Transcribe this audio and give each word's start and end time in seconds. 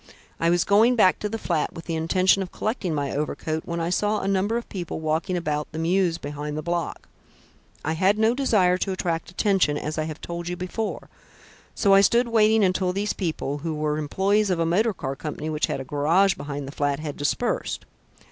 I 0.39 0.49
was 0.49 0.63
going 0.63 0.95
back 0.95 1.19
to 1.19 1.29
the 1.29 1.37
flat 1.37 1.73
with 1.73 1.85
the 1.85 1.93
intention 1.95 2.41
of 2.41 2.51
collecting 2.51 2.95
my 2.95 3.11
overcoat, 3.11 3.65
when 3.65 3.79
I 3.79 3.91
saw 3.91 4.19
a 4.21 4.27
number 4.27 4.57
of 4.57 4.67
people 4.67 4.99
walking 4.99 5.37
about 5.37 5.71
the 5.71 5.77
mews 5.77 6.17
behind 6.17 6.57
the 6.57 6.63
block. 6.63 7.07
I 7.85 7.93
had 7.93 8.17
no 8.17 8.33
desire 8.33 8.79
to 8.79 8.93
attract 8.93 9.29
attention, 9.29 9.77
as 9.77 9.99
I 9.99 10.05
have 10.05 10.19
told 10.19 10.47
you 10.49 10.55
before, 10.57 11.07
so 11.75 11.93
I 11.93 12.01
stood 12.01 12.29
waiting 12.29 12.63
until 12.63 12.91
these 12.93 13.13
people, 13.13 13.59
who 13.59 13.75
were 13.75 13.99
employees 13.99 14.49
of 14.49 14.57
a 14.57 14.65
motor 14.65 14.95
car 14.95 15.15
company 15.15 15.51
which 15.51 15.67
had 15.67 15.79
a 15.79 15.83
garage 15.85 16.33
behind 16.33 16.67
the 16.67 16.71
flat, 16.71 16.99
had 16.99 17.15
dispersed. 17.15 17.85